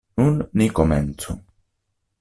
[0.19, 1.31] Nun ni komencu.